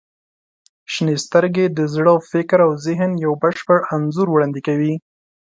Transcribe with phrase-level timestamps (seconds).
[0.93, 4.93] •شنې سترګې د زړه، فکر او ذهن یو بشپړ انځور وړاندې کوي.